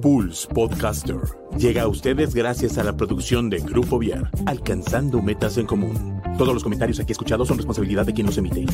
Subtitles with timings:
[0.00, 1.20] Pulse Podcaster
[1.58, 6.20] llega a ustedes gracias a la producción de Grupo Viar, alcanzando metas en común.
[6.36, 8.66] Todos los comentarios aquí escuchados son responsabilidad de quien los emite.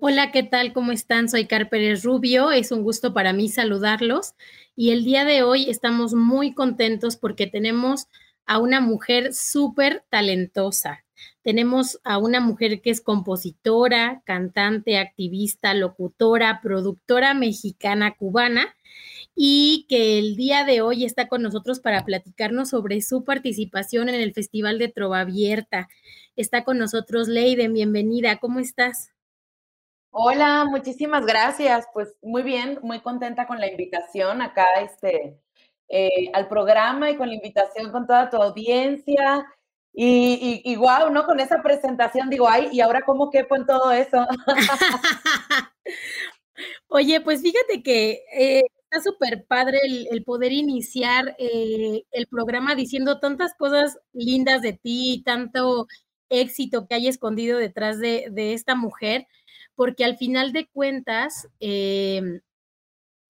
[0.00, 0.72] Hola, ¿qué tal?
[0.72, 1.28] ¿Cómo están?
[1.28, 2.52] Soy Car Pérez Rubio.
[2.52, 4.34] Es un gusto para mí saludarlos.
[4.76, 8.08] Y el día de hoy estamos muy contentos porque tenemos
[8.46, 11.04] a una mujer súper talentosa.
[11.42, 18.74] Tenemos a una mujer que es compositora, cantante, activista, locutora, productora mexicana cubana
[19.34, 24.16] y que el día de hoy está con nosotros para platicarnos sobre su participación en
[24.16, 25.88] el Festival de Trova Abierta.
[26.36, 29.12] Está con nosotros Leiden, bienvenida, ¿cómo estás?
[30.10, 31.88] Hola, muchísimas gracias.
[31.92, 35.36] Pues muy bien, muy contenta con la invitación acá este,
[35.88, 39.44] eh, al programa y con la invitación con toda tu audiencia.
[39.92, 41.24] Y, y, ¿no?
[41.24, 44.26] Con esa presentación digo, ay, ¿y ahora cómo quepo en todo eso?
[46.88, 48.62] Oye, pues fíjate que eh,
[48.94, 49.78] está súper padre
[50.10, 55.86] el, poder iniciar eh, el programa diciendo tantas cosas lindas de ti, tanto
[56.28, 59.26] éxito que hay escondido detrás de, esta mujer,
[59.74, 62.40] porque al final de cuentas, em,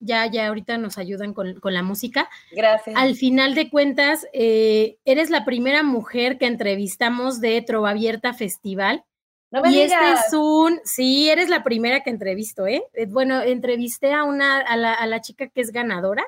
[0.01, 2.29] ya, ya ahorita nos ayudan con, la música.
[2.53, 2.97] Gracias.
[2.97, 9.05] Al final de cuentas, eh, eres la primera mujer que entrevistamos de Trova Abierta Festival.
[9.55, 12.83] No me y este es un, sí, eres la primera que entrevisto, ¿eh?
[12.93, 13.07] ¿eh?
[13.07, 16.25] Bueno, entrevisté a una, a la, a la chica que es ganadora,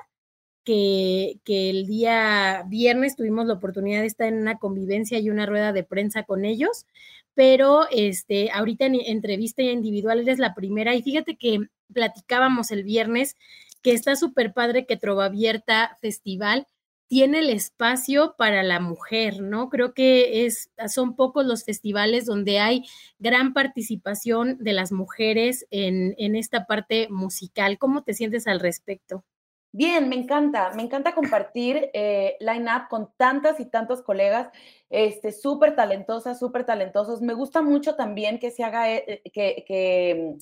[0.63, 5.45] que, que, el día viernes tuvimos la oportunidad de estar en una convivencia y una
[5.45, 6.85] rueda de prensa con ellos,
[7.33, 11.59] pero este, ahorita en entrevista individual eres la primera y fíjate que
[11.93, 13.35] platicábamos el viernes
[13.81, 16.65] que está súper padre que Trova Abierta Festival
[17.07, 19.69] tiene el espacio para la mujer, ¿no?
[19.69, 22.83] Creo que es, son pocos los festivales donde hay
[23.19, 27.77] gran participación de las mujeres en, en esta parte musical.
[27.77, 29.23] ¿Cómo te sientes al respecto?
[29.71, 34.49] Bien, me encanta, me encanta compartir eh, line-up con tantas y tantos colegas,
[34.89, 37.21] este, súper talentosas, súper talentosos.
[37.21, 40.37] Me gusta mucho también que se haga, eh, que, que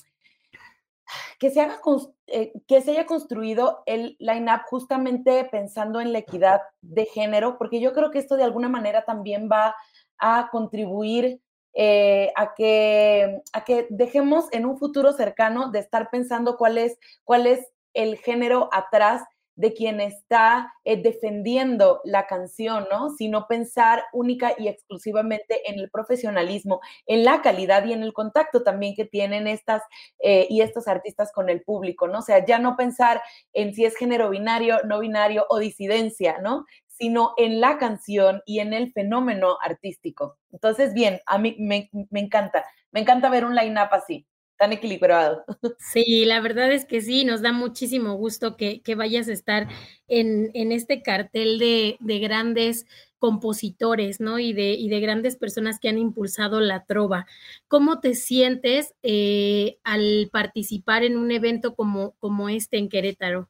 [1.40, 1.80] que se, haga,
[2.28, 7.80] eh, que se haya construido el line-up justamente pensando en la equidad de género, porque
[7.80, 9.76] yo creo que esto de alguna manera también va
[10.18, 11.42] a contribuir
[11.74, 16.98] eh, a, que, a que dejemos en un futuro cercano de estar pensando cuál es,
[17.26, 19.24] cuál es el género atrás
[19.56, 23.10] de quien está eh, defendiendo la canción, ¿no?
[23.10, 28.64] Sino pensar única y exclusivamente en el profesionalismo, en la calidad y en el contacto
[28.64, 29.82] también que tienen estas
[30.20, 32.20] eh, y estos artistas con el público, ¿no?
[32.20, 33.22] O sea, ya no pensar
[33.54, 36.66] en si es género binario, no binario o disidencia, ¿no?
[36.88, 40.38] Sino en la canción y en el fenómeno artístico.
[40.52, 44.28] Entonces, bien, a mí me, encanta, me encanta ver un line-up así
[44.58, 45.44] tan equilibrado.
[45.80, 49.68] Sí, la verdad es que sí, nos da muchísimo gusto que, vayas a estar
[50.08, 52.86] en, en este cartel de, de, grandes
[53.20, 54.40] compositores, ¿no?
[54.40, 57.26] Y de, y de grandes personas que han impulsado la trova.
[57.68, 63.50] ¿Cómo te sientes eh, al participar en un evento como, como este en Querétaro?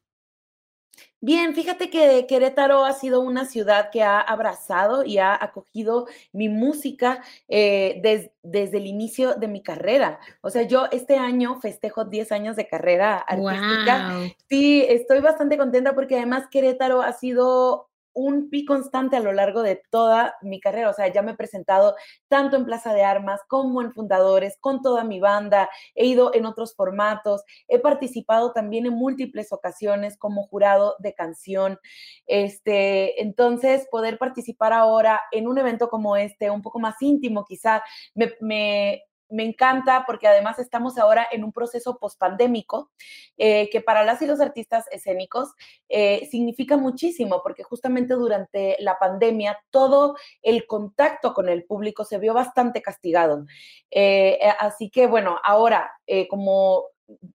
[1.26, 6.50] Bien, fíjate que Querétaro ha sido una ciudad que ha abrazado y ha acogido mi
[6.50, 10.20] música eh, desde el inicio de mi carrera.
[10.42, 14.20] O sea, yo este año festejo 10 años de carrera artística.
[14.48, 19.62] Sí, estoy bastante contenta porque además Querétaro ha sido un pi constante a lo largo
[19.62, 20.90] de toda mi carrera.
[20.90, 21.96] O sea, ya me he presentado
[22.28, 26.46] tanto en Plaza de Armas como en Fundadores, con toda mi banda, he ido en
[26.46, 31.80] otros formatos, he participado también en múltiples ocasiones como jurado de canción.
[32.26, 37.84] Este, entonces, poder participar ahora en un evento como este, un poco más íntimo, quizá,
[38.16, 42.92] me, me me encanta porque además estamos ahora en un proceso pospandémico
[43.38, 45.54] eh, que para las y los artistas escénicos
[45.90, 52.20] eh, significa muchísimo porque justamente durante la pandemia todo el contacto con el público se
[52.20, 53.46] vio bastante castigado.
[53.92, 55.92] Eh, así que bueno, ahora
[56.30, 56.86] como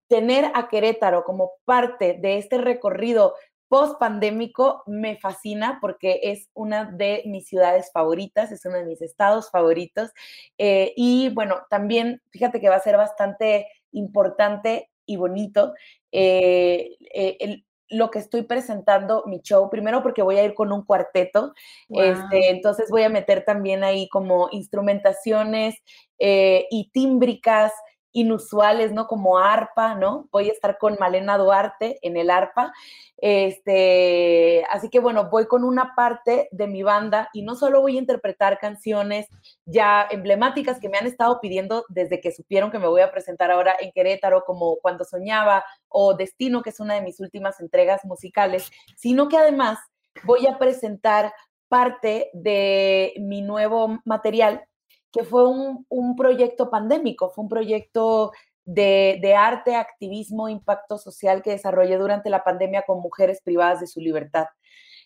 [0.08, 3.34] tener a Querétaro como parte de este recorrido
[3.70, 9.00] post pandémico me fascina porque es una de mis ciudades favoritas, es uno de mis
[9.00, 10.10] estados favoritos.
[10.58, 15.72] Eh, y bueno, también fíjate que va a ser bastante importante y bonito
[16.10, 20.84] eh, eh, lo que estoy presentando, mi show, primero porque voy a ir con un
[20.84, 21.54] cuarteto,
[21.90, 25.76] este, entonces voy a meter también ahí como instrumentaciones
[26.18, 27.72] y tímbricas
[28.12, 29.06] inusuales, ¿no?
[29.06, 30.28] Como arpa, ¿no?
[30.30, 32.72] Voy a estar con Malena Duarte en el arpa.
[33.16, 37.96] Este, así que bueno, voy con una parte de mi banda y no solo voy
[37.96, 39.28] a interpretar canciones
[39.66, 43.50] ya emblemáticas que me han estado pidiendo desde que supieron que me voy a presentar
[43.50, 48.04] ahora en Querétaro, como Cuando Soñaba o Destino, que es una de mis últimas entregas
[48.04, 49.78] musicales, sino que además
[50.24, 51.32] voy a presentar
[51.68, 54.64] parte de mi nuevo material
[55.12, 58.32] que fue un, proyecto pandémico, fue un proyecto
[58.64, 64.00] de, arte, activismo, impacto social que desarrollé durante la pandemia con mujeres privadas de su
[64.00, 64.46] libertad.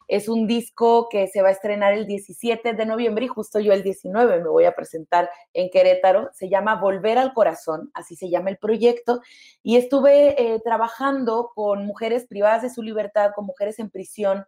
[0.06, 3.72] Es un disco que se va a estrenar el 17 de noviembre y justo yo
[3.72, 6.28] el 19 me voy a presentar en Querétaro.
[6.34, 9.22] Se llama Volver al Corazón, así se llama el proyecto.
[9.62, 14.44] Y estuve eh, trabajando con mujeres privadas de su libertad, con mujeres en prisión,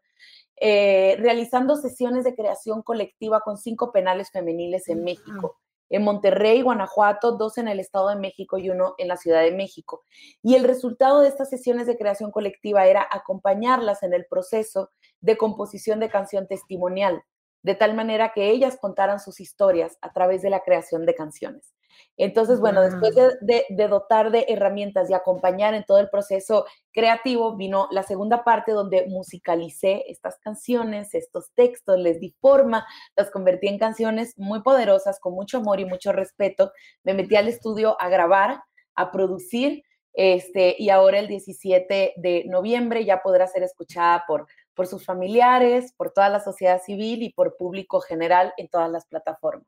[0.58, 5.58] eh, realizando sesiones de creación colectiva con cinco penales femeniles en México.
[5.88, 9.53] En Monterrey, Guanajuato, dos en el Estado de México y uno en la Ciudad de
[9.53, 10.03] México.
[10.43, 15.37] Y el resultado de estas sesiones de creación colectiva era acompañarlas en el proceso de
[15.37, 17.23] composición de canción testimonial,
[17.62, 21.75] de tal manera que ellas contaran sus historias a través de la creación de canciones.
[22.18, 27.88] Entonces, bueno, después de, dotar de herramientas y acompañar en todo el proceso creativo, vino
[27.90, 32.86] la segunda parte donde musicalicé estas canciones, estos textos, les di forma,
[33.16, 36.72] las convertí en canciones muy poderosas, con mucho amor y mucho respeto.
[37.04, 38.62] Me metí al estudio a grabar,
[38.94, 39.84] a producir,
[40.14, 45.92] este, y ahora el 17 de noviembre ya podrá ser escuchada por, por sus familiares,
[45.94, 49.66] por toda la sociedad civil y por público general en todas las plataformas.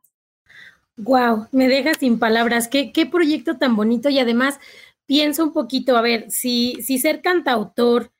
[0.98, 2.66] Wow, me deja sin palabras.
[2.66, 4.58] ¿Qué, qué proyecto tan bonito y además
[5.06, 8.12] pienso un poquito, a ver, si, si ser cantautor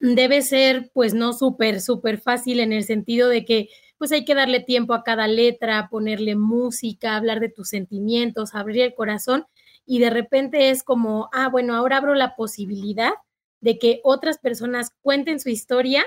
[0.00, 3.68] debe ser pues no súper, súper fácil en el sentido de que
[3.98, 8.80] pues hay que darle tiempo a cada letra, ponerle música, hablar de tus sentimientos, abrir
[8.80, 9.44] el corazón
[9.86, 13.12] y de repente es como, ah, bueno, ahora abro la posibilidad
[13.60, 16.04] de que otras personas cuenten su historia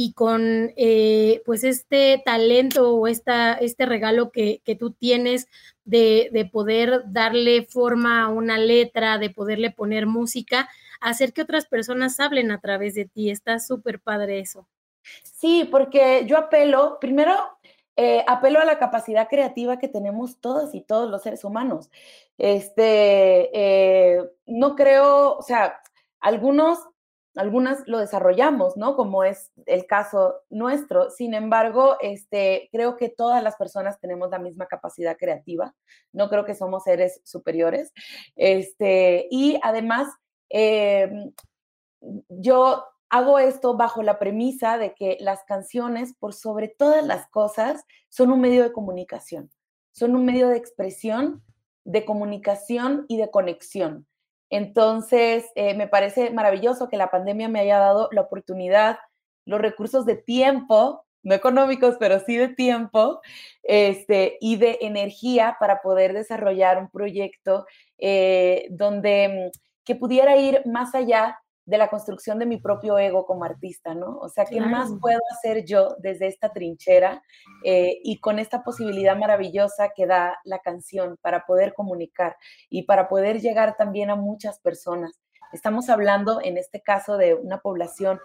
[0.00, 5.48] y con eh, pues este talento o esta, este regalo que, tú tienes
[5.84, 10.68] de, poder darle forma a una letra, de poderle poner música,
[11.00, 13.28] hacer que otras personas hablen a través de ti.
[13.28, 14.68] Está súper padre eso.
[15.24, 17.34] Sí, porque yo apelo, primero,
[17.96, 21.90] eh, apelo a la capacidad creativa que tenemos todos y todos los seres humanos.
[22.38, 25.80] Este, eh, no creo, o sea,
[26.20, 26.78] algunos
[27.38, 28.96] algunas lo desarrollamos, ¿no?
[28.96, 31.08] Como es el caso nuestro.
[31.10, 35.72] Sin embargo, este, creo que todas las personas tenemos la misma capacidad creativa.
[36.12, 37.92] No creo que somos seres superiores.
[38.34, 40.08] Este, y además,
[40.48, 41.32] em,
[42.28, 47.84] yo hago esto bajo la premisa de que las canciones, por sobre todas las cosas,
[48.08, 49.48] son un medio de comunicación,
[49.92, 51.44] son un medio de expresión,
[51.84, 54.08] de comunicación y de conexión.
[54.50, 58.98] Entonces, eh, me parece maravilloso que la pandemia me haya dado la oportunidad,
[59.44, 63.20] los recursos de tiempo, no económicos, pero sí de tiempo
[63.62, 67.66] este, y de energía para poder desarrollar un proyecto
[67.98, 73.26] eh, donde mm, que pudiera ir más allá de la construcción de mi propio ego
[73.26, 74.16] como artista, ¿no?
[74.22, 77.22] O sea, ¿qué más puedo hacer yo desde esta trinchera
[77.62, 82.36] eh, y con esta posibilidad maravillosa que da la canción para poder comunicar
[82.70, 85.20] y para poder llegar también a muchas personas?
[85.52, 88.18] Estamos hablando en este caso de una población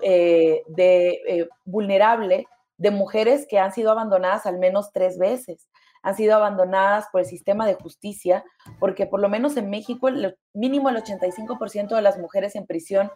[0.00, 2.46] eh, de, eh, vulnerable,
[2.78, 5.68] de mujeres que han sido abandonadas al menos tres veces
[6.06, 8.44] han sido abandonadas por el sistema de justicia,
[8.78, 13.10] porque por lo menos en México, el mínimo el 85% de las mujeres en prisión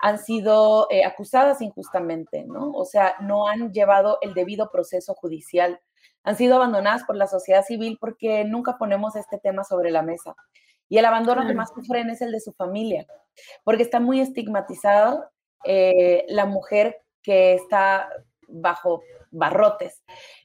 [0.00, 2.72] han sido eh, acusadas injustamente, ¿no?
[2.72, 5.80] O sea, no han llevado el debido proceso judicial.
[6.24, 10.34] Han sido abandonadas por la sociedad civil porque nunca ponemos este tema sobre la mesa.
[10.88, 13.06] Y el abandono que más sufren es el de su familia,
[13.62, 15.30] porque está muy estigmatizado
[15.64, 18.08] eh, la mujer que está
[18.48, 20.02] bajo barrotes.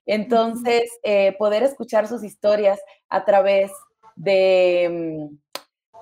[0.07, 3.71] Entonces, eh, poder escuchar sus historias a través
[4.15, 5.37] de, mm,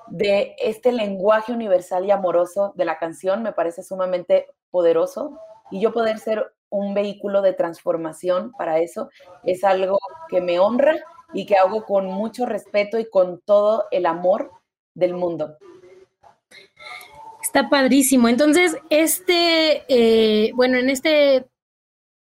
[0.08, 5.38] de este lenguaje universal y amoroso de la canción me parece sumamente poderoso
[5.72, 9.10] y yo poder ser un vehículo de transformación para eso
[9.44, 9.98] es algo
[10.30, 10.96] que me honra
[11.34, 14.52] y que hago con mucho respeto y con todo el amor
[14.94, 15.58] del mundo.
[17.42, 18.28] Está padrísimo.
[18.28, 21.46] Entonces, este, eh, bueno, en este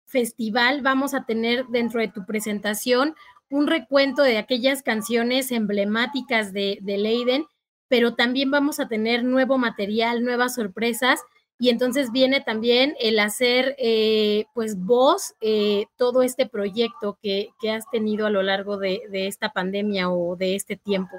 [0.07, 3.15] festival vamos a tener dentro de tu presentación
[3.49, 7.45] un recuento de aquellas canciones emblemáticas de, Leiden,
[7.87, 11.21] pero también vamos a tener nuevo material, nuevas sorpresas.
[11.59, 17.89] Y entonces viene también el hacer, eh, pues, vos eh, todo este proyecto que, has
[17.89, 21.17] tenido a lo largo de, esta pandemia o de este tiempo.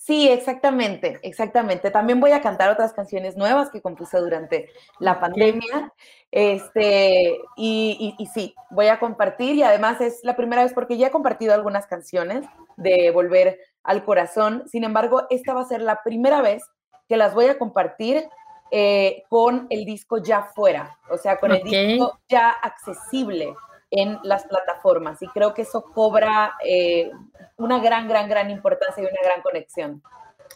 [0.00, 1.90] Sí, exactamente, exactamente.
[1.90, 5.92] También voy a cantar otras canciones nuevas que compuse durante la pandemia.
[6.30, 11.08] Este, y, y, sí, voy a compartir y además es la primera vez porque ya
[11.08, 12.46] he compartido algunas canciones
[12.78, 14.64] de Volver al Corazón.
[14.68, 16.62] Sin embargo, esta va a ser la primera vez
[17.06, 18.24] que las voy a compartir
[18.70, 23.54] eh, con el disco ya fuera, o sea, con el disco ya accesible
[23.90, 25.20] en las plataformas.
[25.22, 27.10] Y creo que eso cobra eh,
[27.56, 30.02] una gran, gran, gran importancia y una gran conexión.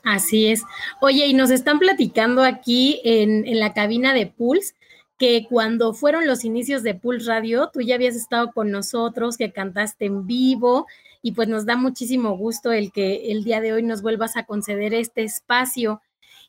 [0.05, 0.63] Así es.
[1.01, 4.75] Oye, y nos están platicando aquí en, en, la cabina de Pulse
[5.19, 9.53] que cuando fueron los inicios de Pulse Radio, tú ya habías estado con nosotros, que
[9.53, 10.87] cantaste en vivo,
[11.23, 14.45] y pues nos da muchísimo gusto el que el día de hoy nos vuelvas a
[14.45, 16.03] conceder este espacio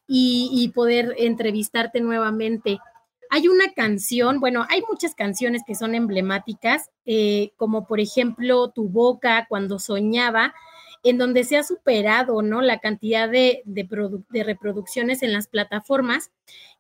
[0.08, 2.80] y, y poder entrevistarte nuevamente.
[3.30, 8.88] Hay una canción, bueno, hay muchas canciones que son emblemáticas, eh, como por ejemplo Tu
[8.90, 10.54] Boca, cuando soñaba,
[11.06, 12.62] en donde se ha superado, ¿no?
[12.62, 16.32] La cantidad de, de, reproducciones en las plataformas.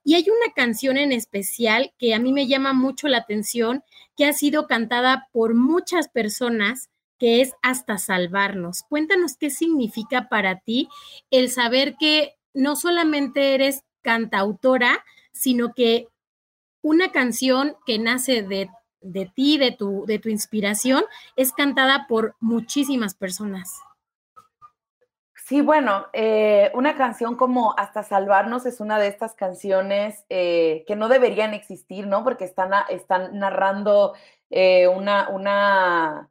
[0.03, 3.83] Y hay una canción en especial que a mí me llama mucho la atención,
[4.17, 8.81] que ha sido cantada por muchas personas, que es Hasta Salvarnos.
[8.89, 10.89] Cuéntanos qué significa para ti
[11.29, 16.07] el saber que no solamente eres cantautora, sino que
[16.85, 18.69] una canción que nace de,
[19.33, 21.03] ti, de tu, de tu inspiración,
[21.35, 23.81] es cantada por muchísimas personas.
[25.33, 30.95] Sí, bueno, eh, una canción como Hasta Salvarnos es una de estas canciones eh, que
[30.95, 32.23] no deberían existir, ¿no?
[32.23, 34.13] Porque están, están narrando
[34.51, 36.29] eh, una, una,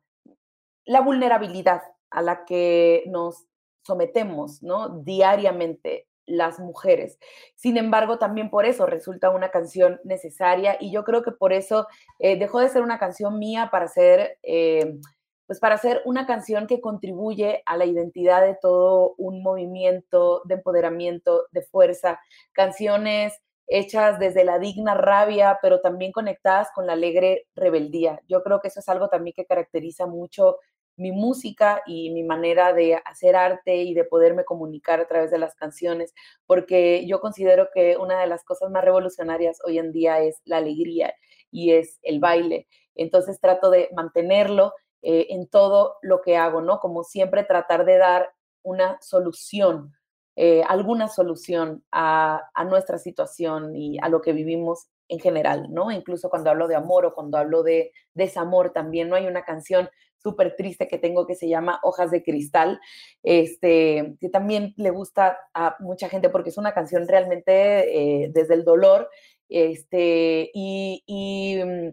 [0.85, 3.45] la vulnerabilidad a la que nos
[3.83, 5.01] sometemos, ¿no?
[5.01, 7.19] Diariamente las mujeres.
[7.55, 11.87] Sin embargo, también por eso resulta una canción necesaria y yo creo que por eso
[12.19, 14.99] eh, dejó de ser una canción mía para ser, eh,
[15.47, 20.55] pues para ser una canción que contribuye a la identidad de todo un movimiento de
[20.55, 22.21] empoderamiento, de fuerza,
[22.53, 28.21] canciones hechas desde la digna rabia, pero también conectadas con la alegre rebeldía.
[28.29, 30.59] Yo creo que eso es algo también que caracteriza mucho
[30.97, 35.39] mi música y mi manera de hacer arte y de poderme comunicar a través de
[35.39, 36.15] las canciones,
[36.47, 40.59] porque yo considero que una de las cosas más revolucionarias hoy en día es la
[40.59, 41.15] alegría
[41.51, 42.69] y es el baile.
[42.95, 44.73] Entonces trato de mantenerlo
[45.03, 46.79] eh, en todo lo que hago, ¿no?
[46.79, 48.33] Como siempre tratar de dar
[48.63, 49.93] una solución,
[50.37, 55.91] eh, alguna solución a, a nuestra situación y a lo que vivimos en general, ¿no?
[55.91, 59.17] Incluso cuando hablo de amor o cuando hablo de desamor también, ¿no?
[59.17, 59.91] Hay una canción
[60.25, 62.81] súper triste que tengo que se llama Hojas de Cristal,
[63.23, 68.55] este, que también le gusta a mucha gente porque es una canción realmente eh, desde
[68.55, 69.11] el dolor,
[69.51, 71.91] este, y, y mm,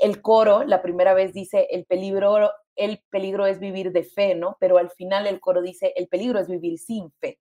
[0.00, 4.56] el coro, la primera vez dice, el peligro, el peligro es vivir de fe, ¿no?
[4.58, 7.38] Pero al final el coro dice, el peligro es vivir sin fe.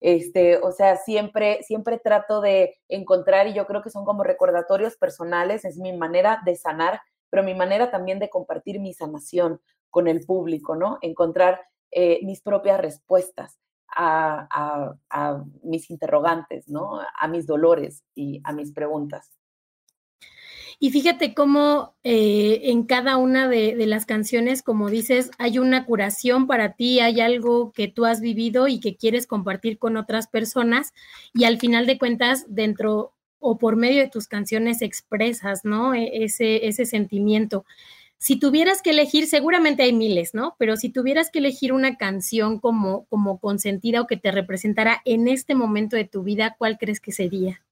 [0.00, 4.96] Este, o sea, siempre, siempre trato de encontrar, y yo creo que son como recordatorios
[4.96, 9.60] personales, es mi manera de sanar, pero mi manera también de compartir mi sanación
[9.92, 10.98] con el público, ¿no?
[11.02, 11.60] Encontrar
[11.92, 13.58] eh, mis propias respuestas
[13.94, 14.94] a,
[15.62, 17.00] mis interrogantes, ¿no?
[17.20, 19.30] A mis dolores y a mis preguntas.
[20.78, 26.46] Y fíjate cómo eh, en cada una de, las canciones, como dices, hay una curación
[26.46, 30.94] para ti, hay algo que tú has vivido y que quieres compartir con otras personas
[31.34, 35.94] y al final de cuentas, dentro o por medio de tus canciones expresas, ¿no?
[35.94, 37.66] E, ese, ese sentimiento.
[38.22, 40.54] Si tuvieras que elegir, seguramente hay miles, ¿no?
[40.56, 45.26] Pero si tuvieras que elegir una canción como, como consentida o que te representara en
[45.26, 47.64] este momento de tu vida, ¿cuál crees que sería?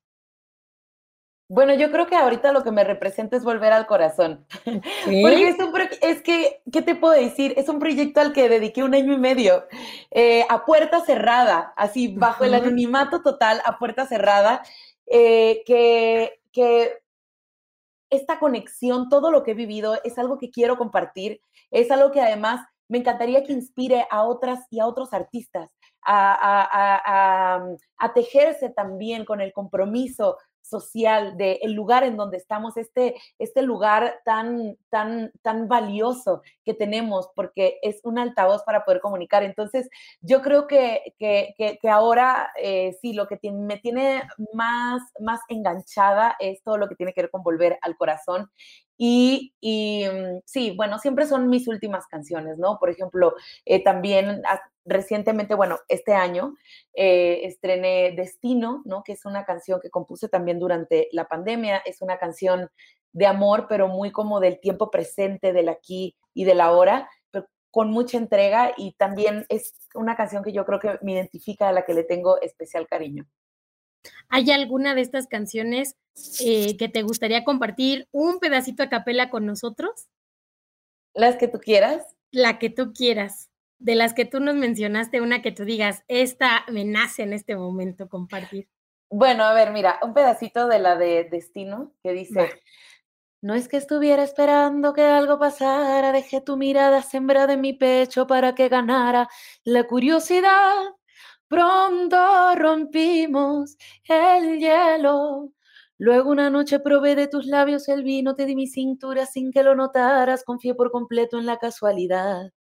[1.47, 4.45] Bueno, yo creo que ahorita lo que me representa es volver al corazón.
[4.65, 7.55] Porque es, un es que, ¿qué te puedo decir?
[7.57, 9.69] Es un proyecto al que dediqué un año y medio,
[10.11, 14.65] eh, a puerta cerrada, así bajo el anonimato total, a puerta cerrada,
[15.07, 16.99] eh, que, que
[18.11, 21.41] esta conexión, todo lo que he vivido, es algo que quiero compartir,
[21.71, 25.71] es algo que además me encantaría que inspire a otras y a otros artistas
[26.03, 27.63] a,
[27.99, 30.39] a tejerse también con el compromiso
[30.71, 37.29] social del lugar en donde estamos, este, este lugar tan, tan, tan valioso que tenemos,
[37.35, 39.43] porque es un altavoz para poder comunicar.
[39.43, 39.89] Entonces,
[40.21, 44.23] yo creo que, que, que, ahora eh, sí, lo que me tiene
[44.55, 48.51] más, más enganchada es todo lo que tiene que ver con volver al corazón.
[49.03, 52.79] Y, y, mm, sí, bueno, siempre son mis últimas canciones, ¿no?
[52.79, 53.35] Por ejemplo,
[53.65, 54.43] eh, también
[54.85, 56.57] recientemente, bueno, este año
[56.95, 59.03] eh, estrené Destino, ¿no?
[59.03, 61.79] Que es una canción que compuse también durante la pandemia.
[61.79, 62.69] Es una canción
[63.13, 67.91] de amor, pero muy como del tiempo presente, del aquí y del ahora, pero con
[67.91, 71.85] mucha entrega y también es una canción que yo creo que me identifica, a la
[71.85, 73.27] que le tengo especial cariño.
[74.29, 75.97] ¿Hay alguna de estas canciones
[76.45, 80.09] eh, que te gustaría compartir un pedacito a capela con nosotros?
[81.15, 82.07] Las que tú quieras.
[82.31, 83.50] La que tú quieras.
[83.81, 87.57] De las que tú nos mencionaste, una que tú digas, esta me nace en este
[87.57, 88.69] momento compartir.
[89.11, 92.63] Bueno, a ver, mira, un pedacito de la de Destino que dice,
[93.43, 98.27] no es que estuviera esperando que algo pasara, dejé tu mirada sembrada en mi pecho
[98.27, 99.29] para que ganara
[99.65, 100.75] la curiosidad.
[101.49, 105.53] Pronto rompimos el hielo.
[105.99, 109.63] Luego una noche probé de tus labios el vino, te di mi cintura sin que
[109.63, 112.53] lo notaras, confié por completo en la casualidad.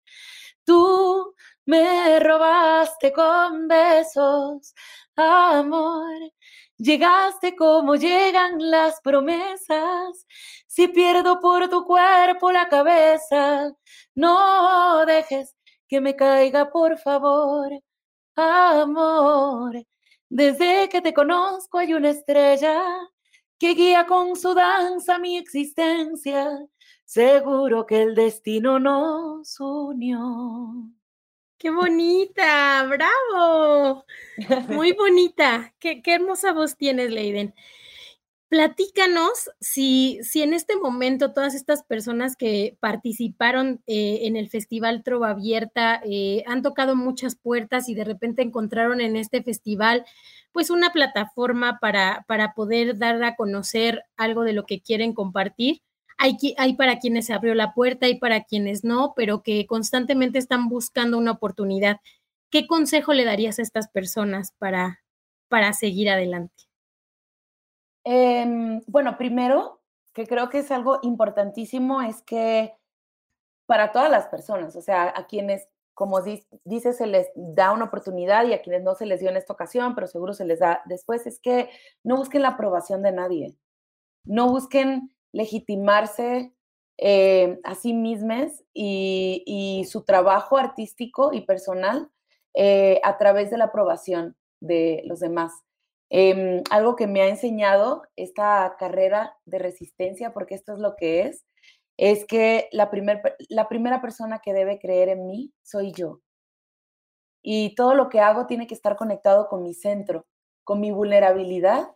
[0.71, 1.35] Tú
[1.67, 4.73] me robaste con besos,
[5.17, 6.15] amor.
[6.77, 10.29] Llegaste como llegan las promesas.
[10.69, 13.73] Si pierdo por tu cuerpo la cabeza,
[14.15, 15.57] no dejes
[15.89, 17.69] que me caiga, por favor,
[18.37, 19.75] amor.
[20.29, 22.81] Desde que te conozco hay una estrella
[23.59, 26.49] que guía con su danza mi existencia.
[27.11, 30.93] Seguro que el destino nos unió.
[31.59, 32.85] ¡Qué bonita!
[32.85, 34.05] ¡Bravo!
[34.69, 35.75] Muy bonita.
[35.81, 37.53] Qué, hermosa voz tienes, Leiden.
[38.49, 45.03] Platícanos si, si en este momento todas estas personas que participaron eh, en el Festival
[45.03, 50.07] Trova Abierta eh, han tocado muchas puertas y de repente encontraron en este festival
[50.53, 55.83] pues una plataforma para, para poder dar a conocer algo de lo que quieren compartir
[56.21, 60.69] hay, para quienes se abrió la puerta y para quienes no, pero que constantemente están
[60.69, 62.01] buscando una oportunidad.
[62.51, 65.01] ¿Qué consejo le darías a estas personas para,
[65.49, 66.65] para seguir adelante?
[68.05, 69.81] Em, bueno, primero,
[70.13, 72.75] que creo que es algo importantísimo, es que
[73.65, 78.45] para todas las personas, o sea, a quienes, como dice, se les da una oportunidad
[78.45, 80.83] y a quienes no se les dio en esta ocasión, pero seguro se les da
[80.85, 81.71] después, es que
[82.03, 83.57] no busquen la aprobación de nadie,
[84.25, 86.53] no busquen legitimarse
[86.99, 92.11] eh, a sí mismas y, su trabajo artístico y personal
[92.55, 95.53] eh, a través de la aprobación de los demás.
[96.11, 101.23] Em, algo que me ha enseñado esta carrera de resistencia, porque esto es lo que
[101.23, 101.47] es,
[101.97, 102.91] es que la,
[103.49, 106.21] la primera persona que debe creer en mí soy yo.
[107.43, 110.27] Y todo lo que hago tiene que estar conectado con mi centro,
[110.65, 111.95] con mi vulnerabilidad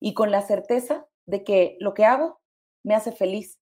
[0.00, 2.40] y con la certeza de que lo que hago
[2.86, 3.58] me hace feliz,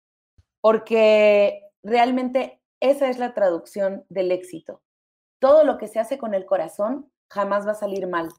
[0.62, 4.82] porque realmente esa es la traducción del éxito.
[5.38, 8.30] Todo lo que se hace con el corazón jamás va a salir mal.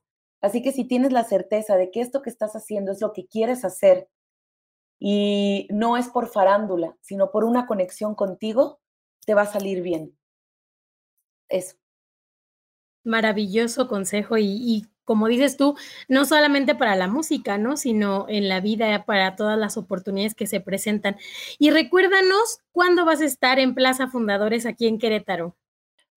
[0.41, 3.27] Así que si tienes la certeza de que esto que estás haciendo es lo que
[3.27, 4.09] quieres hacer
[4.99, 8.79] y no es por farándula, sino por una conexión contigo,
[9.25, 10.17] te va a salir bien.
[11.47, 11.75] Eso.
[13.03, 15.76] Maravilloso consejo y, como dices tú,
[16.08, 17.76] no solamente para la música, ¿no?
[17.76, 21.17] Sino en la vida, para todas las oportunidades que se presentan.
[21.60, 25.58] Y recuérdanos cuándo vas a estar en Plaza Fundadores aquí en Querétaro.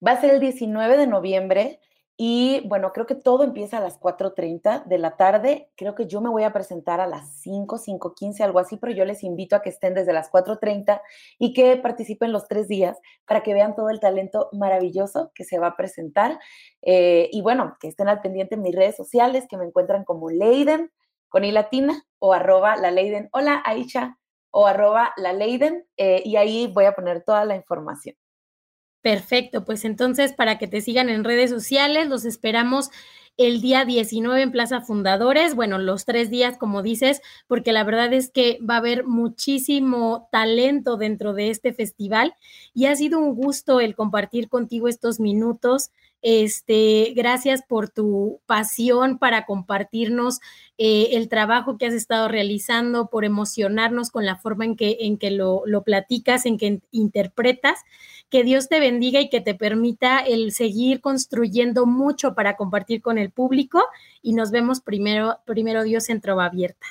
[0.01, 1.81] Va a ser el 19 de noviembre
[2.17, 5.69] y bueno, creo que todo empieza a las 4.30 de la tarde.
[5.75, 9.03] Creo que yo me voy a presentar a las 5, 5.15, algo así, pero yo
[9.03, 11.01] les invito a que estén desde las 4.30
[11.39, 12.97] y que participen los tres días
[13.27, 16.39] para que vean todo el talento maravilloso que se va a presentar.
[16.81, 20.29] Eh, y bueno, que estén al pendiente en mis redes sociales, que me encuentran como
[20.29, 20.91] Leiden
[21.27, 23.27] con i latina o arroba la Leiden.
[23.33, 24.17] Hola, Aisha
[24.51, 25.85] o arroba la Leiden.
[25.97, 28.15] Eh, y ahí voy a poner toda la información.
[29.05, 32.89] Perfecto, pues entonces para que te sigan en redes sociales, los esperamos
[33.37, 38.11] el día 19 en Plaza Fundadores, bueno, los tres días, como dices, porque la verdad
[38.13, 42.33] es que va a haber muchísimo talento dentro de este festival
[42.73, 45.91] y ha sido un gusto el compartir contigo estos minutos.
[46.23, 50.39] Este, gracias por tu pasión para compartirnos
[50.79, 55.19] eh, el trabajo que has estado realizando, por emocionarnos con la forma en que, en
[55.19, 57.83] que lo, lo platicas, en que interpretas.
[58.29, 63.17] Que Dios te bendiga y que te permita el seguir construyendo mucho para compartir con
[63.17, 63.83] el público
[64.21, 66.85] y nos vemos primero, primero Dios en Trova Abierta.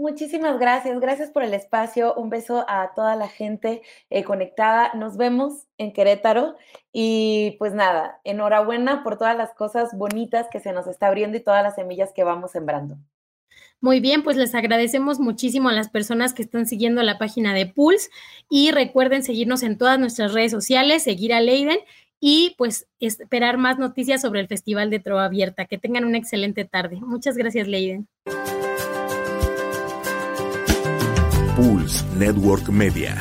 [0.00, 5.18] Muchísimas gracias, gracias por el espacio, un beso a toda la gente eh, conectada, nos
[5.18, 6.56] vemos en Querétaro
[6.90, 11.42] y pues nada, enhorabuena por todas las cosas bonitas que se nos está abriendo y
[11.42, 12.96] todas las semillas que vamos sembrando.
[13.80, 17.66] Muy bien, pues les agradecemos muchísimo a las personas que están siguiendo la página de
[17.66, 18.10] Pulse
[18.50, 21.78] y recuerden seguirnos en todas nuestras redes sociales, seguir a Leiden
[22.20, 25.64] y pues esperar más noticias sobre el Festival de Trova Abierta.
[25.64, 26.98] Que tengan una excelente tarde.
[27.00, 28.06] Muchas gracias, Leiden.
[31.56, 33.16] Pulse Network Media.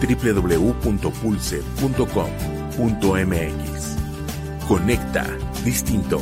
[0.00, 1.04] www.pulse.com
[4.66, 5.26] Conecta
[5.64, 6.20] distinto.